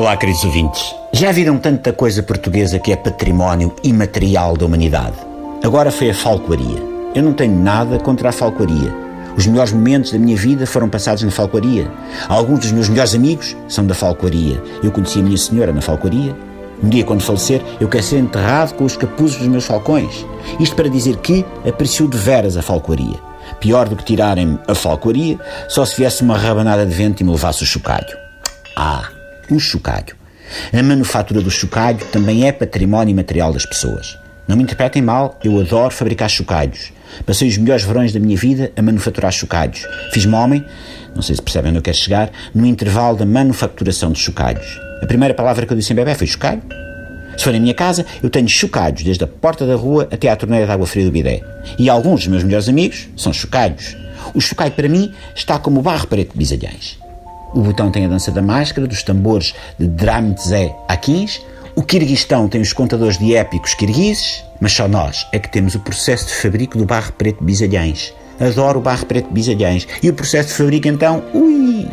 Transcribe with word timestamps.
Olá, 0.00 0.16
queridos 0.16 0.42
ouvintes. 0.44 0.94
Já 1.12 1.30
viram 1.30 1.58
tanta 1.58 1.92
coisa 1.92 2.22
portuguesa 2.22 2.78
que 2.78 2.90
é 2.90 2.96
património 2.96 3.76
imaterial 3.84 4.56
da 4.56 4.64
humanidade? 4.64 5.18
Agora 5.62 5.90
foi 5.90 6.08
a 6.08 6.14
falcoaria. 6.14 6.82
Eu 7.14 7.22
não 7.22 7.34
tenho 7.34 7.54
nada 7.54 7.98
contra 7.98 8.30
a 8.30 8.32
falcoaria. 8.32 8.90
Os 9.36 9.46
melhores 9.46 9.74
momentos 9.74 10.10
da 10.10 10.18
minha 10.18 10.38
vida 10.38 10.66
foram 10.66 10.88
passados 10.88 11.22
na 11.22 11.30
falcoaria. 11.30 11.86
Alguns 12.30 12.60
dos 12.60 12.72
meus 12.72 12.88
melhores 12.88 13.14
amigos 13.14 13.54
são 13.68 13.86
da 13.86 13.94
falcoaria. 13.94 14.62
Eu 14.82 14.90
conheci 14.90 15.20
a 15.20 15.22
minha 15.22 15.36
senhora 15.36 15.70
na 15.70 15.82
falcoaria. 15.82 16.34
Um 16.82 16.88
dia, 16.88 17.04
quando 17.04 17.20
falecer, 17.20 17.60
eu 17.78 17.86
quero 17.86 18.02
ser 18.02 18.20
enterrado 18.20 18.76
com 18.76 18.84
os 18.84 18.96
capuzes 18.96 19.36
dos 19.36 19.48
meus 19.48 19.66
falcões. 19.66 20.24
Isto 20.58 20.76
para 20.76 20.88
dizer 20.88 21.18
que 21.18 21.44
aprecio 21.68 22.08
de 22.08 22.16
veras 22.16 22.56
a 22.56 22.62
falcoaria. 22.62 23.18
Pior 23.60 23.86
do 23.86 23.96
que 23.96 24.04
tirarem 24.04 24.58
a 24.66 24.74
falcoaria, 24.74 25.38
só 25.68 25.84
se 25.84 25.94
viesse 25.94 26.22
uma 26.22 26.38
rabanada 26.38 26.86
de 26.86 26.94
vento 26.94 27.20
e 27.20 27.24
me 27.24 27.32
levasse 27.32 27.62
o 27.62 27.66
chocalho. 27.66 28.16
Ah, 28.74 29.10
um 29.50 29.58
chocalho. 29.58 30.16
A 30.72 30.82
manufatura 30.82 31.40
do 31.40 31.50
chocalho 31.50 32.04
também 32.06 32.46
é 32.46 32.52
património 32.52 33.14
material 33.14 33.52
das 33.52 33.64
pessoas. 33.64 34.18
Não 34.48 34.56
me 34.56 34.64
interpretem 34.64 35.00
mal, 35.00 35.38
eu 35.44 35.60
adoro 35.60 35.94
fabricar 35.94 36.28
chocalhos. 36.28 36.92
Passei 37.24 37.48
os 37.48 37.56
melhores 37.56 37.84
verões 37.84 38.12
da 38.12 38.18
minha 38.18 38.36
vida 38.36 38.72
a 38.76 38.82
manufaturar 38.82 39.30
chocalhos. 39.30 39.86
Fiz-me 40.12 40.34
homem, 40.34 40.64
não 41.14 41.22
sei 41.22 41.36
se 41.36 41.42
percebem 41.42 41.70
onde 41.70 41.78
eu 41.78 41.82
quero 41.82 41.96
chegar, 41.96 42.30
no 42.54 42.66
intervalo 42.66 43.16
da 43.16 43.24
manufaturação 43.24 44.10
de 44.12 44.18
chocalhos. 44.18 44.80
A 45.02 45.06
primeira 45.06 45.34
palavra 45.34 45.64
que 45.66 45.72
eu 45.72 45.76
disse 45.76 45.92
em 45.92 45.96
bebê 45.96 46.14
foi 46.14 46.26
chocalho. 46.26 46.62
Se 47.36 47.44
for 47.44 47.52
na 47.52 47.60
minha 47.60 47.74
casa, 47.74 48.04
eu 48.22 48.28
tenho 48.28 48.48
chocalhos 48.48 49.02
desde 49.02 49.22
a 49.24 49.26
porta 49.26 49.66
da 49.66 49.76
rua 49.76 50.08
até 50.10 50.28
à 50.28 50.36
torneira 50.36 50.66
de 50.66 50.72
água 50.72 50.86
fria 50.86 51.04
do 51.04 51.12
bidé. 51.12 51.42
E 51.78 51.88
alguns 51.88 52.20
dos 52.20 52.28
meus 52.28 52.42
melhores 52.42 52.68
amigos 52.68 53.08
são 53.16 53.32
chocalhos. 53.32 53.96
O 54.34 54.40
chocalho 54.40 54.72
para 54.72 54.88
mim 54.88 55.12
está 55.34 55.58
como 55.58 55.80
o 55.80 55.82
barro 55.82 56.06
preto 56.06 56.32
de 56.32 56.38
bisalhães. 56.38 56.98
O 57.52 57.62
botão 57.62 57.90
tem 57.90 58.04
a 58.04 58.08
dança 58.08 58.30
da 58.30 58.40
máscara, 58.40 58.86
dos 58.86 59.02
tambores 59.02 59.54
de 59.78 59.88
Dramtzé 59.88 60.74
Akins. 60.88 61.40
O 61.74 61.82
Kirguistão 61.82 62.48
tem 62.48 62.60
os 62.60 62.72
contadores 62.72 63.18
de 63.18 63.34
épicos 63.34 63.74
kirguizes. 63.74 64.44
Mas 64.60 64.72
só 64.72 64.86
nós 64.86 65.26
é 65.32 65.38
que 65.38 65.50
temos 65.50 65.74
o 65.74 65.80
processo 65.80 66.26
de 66.26 66.34
fabrico 66.34 66.78
do 66.78 66.84
barro 66.84 67.12
preto 67.12 67.40
de 67.40 67.46
bisalhães. 67.46 68.12
Adoro 68.38 68.78
o 68.78 68.82
barro 68.82 69.06
preto 69.06 69.28
de 69.28 69.34
bisalhães. 69.34 69.88
E 70.02 70.08
o 70.08 70.14
processo 70.14 70.50
de 70.50 70.54
fabrico, 70.54 70.86
então, 70.86 71.24
ui! 71.34 71.88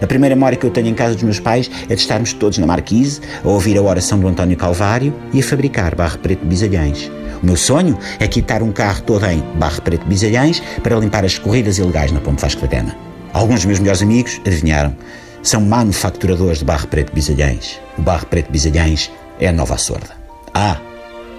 A 0.00 0.06
primeira 0.06 0.36
memória 0.36 0.56
que 0.56 0.64
eu 0.64 0.70
tenho 0.70 0.86
em 0.86 0.94
casa 0.94 1.14
dos 1.14 1.22
meus 1.24 1.40
pais 1.40 1.70
é 1.88 1.94
de 1.94 2.00
estarmos 2.00 2.32
todos 2.32 2.58
na 2.58 2.66
marquise, 2.66 3.20
a 3.44 3.48
ouvir 3.48 3.76
a 3.76 3.82
oração 3.82 4.18
do 4.20 4.28
António 4.28 4.56
Calvário 4.56 5.12
e 5.32 5.40
a 5.40 5.42
fabricar 5.42 5.94
barro 5.94 6.18
preto 6.18 6.40
de 6.40 6.46
bisalhães. 6.46 7.10
O 7.42 7.46
meu 7.46 7.56
sonho 7.56 7.98
é 8.18 8.28
quitar 8.28 8.62
um 8.62 8.70
carro 8.70 9.02
todo 9.02 9.26
em 9.26 9.40
barro 9.56 9.82
preto 9.82 10.02
de 10.02 10.08
bisalhães 10.08 10.62
para 10.82 10.96
limpar 10.96 11.24
as 11.24 11.38
corridas 11.38 11.78
ilegais 11.78 12.12
na 12.12 12.20
Ponte 12.20 12.40
Vasco 12.40 12.60
da 12.60 12.66
Gama. 12.68 13.09
Alguns 13.32 13.60
dos 13.60 13.64
meus 13.66 13.78
melhores 13.78 14.02
amigos, 14.02 14.40
adivinharam, 14.46 14.96
são 15.42 15.60
manufacturadores 15.60 16.58
de 16.58 16.64
barro 16.64 16.88
preto 16.88 17.12
bisalhães. 17.12 17.80
O 17.96 18.02
barro 18.02 18.26
preto 18.26 18.50
bisalhães 18.50 19.10
é 19.38 19.48
a 19.48 19.52
nova 19.52 19.78
sorda. 19.78 20.10
Ah, 20.52 20.78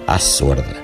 a 0.08 0.18
sorda. 0.18 0.76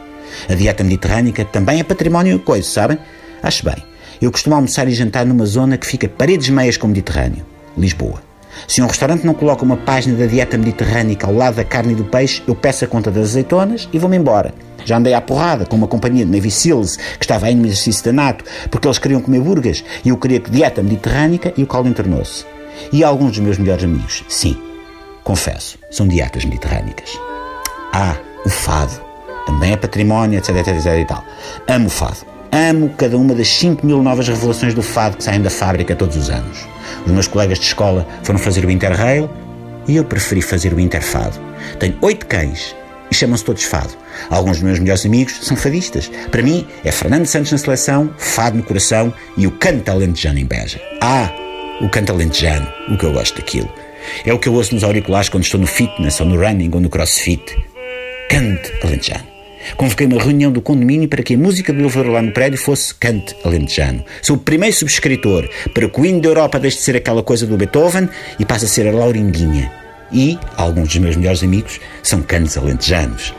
A 0.50 0.54
dieta 0.54 0.84
mediterrânica 0.84 1.46
também 1.46 1.80
é 1.80 1.84
património 1.84 2.40
coisa, 2.40 2.68
sabem? 2.68 2.98
Acho 3.42 3.66
bem. 3.66 3.84
Eu 4.22 4.32
costumo 4.32 4.56
almoçar 4.56 4.88
e 4.88 4.94
jantar 4.94 5.26
numa 5.26 5.46
zona 5.46 5.78
que 5.78 5.88
fica 5.88 6.08
paredes 6.08 6.50
meias 6.50 6.78
com 6.78 6.88
o 6.88 6.90
Mediterrâneo, 6.90 7.46
Lisboa. 7.78 8.27
Se 8.68 8.82
um 8.82 8.88
restaurante 8.88 9.26
não 9.26 9.34
coloca 9.34 9.64
uma 9.64 9.78
página 9.78 10.18
da 10.18 10.26
dieta 10.26 10.58
mediterrânica 10.58 11.28
ao 11.28 11.34
lado 11.34 11.56
da 11.56 11.64
carne 11.64 11.94
e 11.94 11.96
do 11.96 12.06
peixe, 12.06 12.42
eu 12.48 12.56
peço 12.56 12.86
a 12.86 12.88
conta 12.88 13.12
das 13.12 13.30
azeitonas 13.30 13.90
e 13.92 14.00
vou-me 14.00 14.18
embora. 14.18 14.54
Já 14.86 14.98
andei 14.98 15.14
à 15.14 15.20
porrada 15.20 15.66
com 15.66 15.76
uma 15.76 15.88
companhia 15.88 16.26
de 16.26 16.32
Navy 16.32 16.50
Seals 16.50 16.96
que 16.96 17.26
estava 17.26 17.48
aí 17.48 17.56
no 17.56 17.66
exercício 17.66 18.06
da 18.06 18.14
NATO 18.14 18.46
porque 18.72 18.88
eles 18.88 18.98
queriam 18.98 19.22
comer 19.22 19.42
burgas 19.42 19.84
e 20.06 20.10
eu 20.10 20.18
queria 20.18 20.40
que 20.40 20.50
dieta 20.50 20.82
mediterrânica 20.82 21.54
e 21.58 21.64
o 21.64 21.68
caldo 21.68 21.90
entornou-se. 21.90 22.46
E 22.92 23.04
alguns 23.04 23.32
dos 23.32 23.40
meus 23.40 23.58
melhores 23.58 23.84
amigos, 23.84 24.24
sim, 24.30 24.56
confesso, 25.24 25.78
são 25.92 26.08
dietas 26.08 26.46
mediterrânicas. 26.46 27.20
Ah, 27.94 28.16
o 28.46 28.50
fado. 28.50 29.06
Também 29.46 29.74
é 29.74 29.78
património, 29.78 30.38
etc, 30.38 30.56
etc, 30.58 30.76
etc 30.76 31.00
e 31.00 31.06
tal. 31.06 31.24
Amo 31.68 31.88
o 31.88 31.90
fado. 31.90 32.37
Amo 32.52 32.90
cada 32.98 33.18
uma 33.18 33.34
das 33.34 33.48
5 33.50 33.86
mil 33.86 34.02
novas 34.02 34.28
revelações 34.28 34.74
do 34.74 34.82
fado 34.82 35.18
que 35.18 35.24
saem 35.24 35.42
da 35.42 35.50
fábrica 35.50 35.96
todos 35.96 36.16
os 36.16 36.30
anos. 36.30 36.68
Os 37.06 37.12
meus 37.12 37.28
colegas 37.28 37.60
de 37.60 37.66
escola 37.66 38.08
foram 38.24 38.40
fazer 38.40 38.66
o 38.66 38.72
Interrail 38.72 39.30
e 39.88 39.96
eu 39.96 40.04
preferi 40.04 40.42
fazer 40.42 40.74
o 40.74 40.80
Interfado. 40.80 41.40
Tenho 41.80 41.98
oito 42.02 42.26
cães 42.26 42.76
e 43.12 43.16
chamam-se 43.16 43.44
todos 43.44 43.64
Fado. 43.64 43.94
Alguns 44.30 44.58
dos 44.58 44.64
meus 44.64 44.80
melhores 44.80 45.06
amigos 45.06 45.40
são 45.42 45.56
fadistas. 45.56 46.10
Para 46.32 46.42
mim, 46.42 46.68
é 46.84 46.92
Fernando 46.92 47.26
Santos 47.26 47.52
na 47.52 47.58
seleção, 47.58 48.14
Fado 48.18 48.58
no 48.58 48.64
coração 48.64 49.14
e 49.38 49.48
o 49.48 49.52
canto 49.52 49.90
alentejano 49.90 50.40
em 50.40 50.46
Beja. 50.46 50.82
Ah, 51.02 51.32
o 51.82 51.90
canto 51.90 52.12
alentejano, 52.12 52.68
o 52.90 52.98
que 52.98 53.06
eu 53.06 53.14
gosto 53.14 53.36
daquilo. 53.38 53.70
É 54.26 54.34
o 54.34 54.40
que 54.40 54.48
eu 54.48 54.54
ouço 54.54 54.74
nos 54.74 54.84
auriculares 54.84 55.30
quando 55.30 55.44
estou 55.44 55.60
no 55.60 55.68
fitness 55.68 56.20
ou 56.20 56.26
no 56.26 56.40
running 56.42 56.72
ou 56.74 56.80
no 56.80 56.90
crossfit. 56.90 57.44
Cante 58.30 58.74
alentejano. 58.84 59.37
Convoquei 59.76 60.08
uma 60.08 60.22
reunião 60.22 60.52
do 60.52 60.62
condomínio 60.62 61.08
para 61.08 61.24
que 61.24 61.36
a 61.36 61.38
música 61.38 61.74
do 61.74 61.80
elevador 61.80 62.12
lá 62.12 62.22
no 62.22 62.32
prédio 62.32 62.58
fosse 62.58 62.94
cante 62.96 63.36
alentejano. 63.44 64.04
Sou 64.22 64.36
o 64.36 64.40
primeiro 64.40 64.76
subscritor 64.76 65.50
para 65.74 65.90
que 65.90 66.02
o 66.02 66.06
hino 66.06 66.22
da 66.22 66.30
Europa 66.30 66.60
deixe 66.60 66.78
de 66.78 66.84
ser 66.84 66.96
aquela 66.96 67.22
coisa 67.22 67.46
do 67.46 67.58
Beethoven 67.58 68.08
e 68.40 68.46
passe 68.46 68.66
a 68.66 68.68
ser 68.68 68.88
a 68.88 68.92
Lauringuinha. 68.92 69.72
E 70.12 70.40
alguns 70.56 70.90
dos 70.90 70.98
meus 70.98 71.16
melhores 71.16 71.44
amigos 71.44 71.80
são 72.02 72.22
cantos 72.22 72.58
alentejanos. 72.58 73.34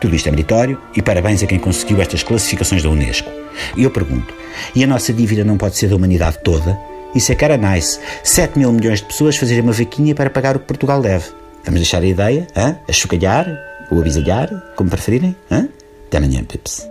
Tudo 0.00 0.16
isto 0.16 0.28
é 0.28 0.30
meritório 0.30 0.80
e 0.96 1.02
parabéns 1.02 1.42
a 1.42 1.46
quem 1.46 1.58
conseguiu 1.58 2.00
estas 2.00 2.22
classificações 2.22 2.82
da 2.82 2.88
Unesco. 2.88 3.30
E 3.76 3.84
eu 3.84 3.90
pergunto, 3.90 4.34
e 4.74 4.82
a 4.82 4.86
nossa 4.86 5.12
dívida 5.12 5.44
não 5.44 5.56
pode 5.56 5.76
ser 5.76 5.88
da 5.88 5.96
humanidade 5.96 6.38
toda? 6.42 6.76
Isso 7.14 7.32
é 7.32 7.34
cara 7.34 7.56
nice. 7.56 7.98
7 8.22 8.58
mil 8.58 8.72
milhões 8.72 9.00
de 9.00 9.06
pessoas 9.06 9.36
fazerem 9.36 9.62
uma 9.62 9.72
vaquinha 9.72 10.14
para 10.14 10.30
pagar 10.30 10.56
o 10.56 10.60
que 10.60 10.66
Portugal 10.66 11.02
deve. 11.02 11.26
Vamos 11.64 11.80
deixar 11.80 12.02
a 12.02 12.06
ideia, 12.06 12.46
hein? 12.56 12.76
a 12.88 12.92
chocalhar, 12.92 13.46
ou 13.90 14.00
abisalhar, 14.00 14.48
como 14.76 14.90
preferirem. 14.90 15.36
Hein? 15.50 15.68
Até 16.06 16.18
amanhã, 16.18 16.44
Pips. 16.44 16.88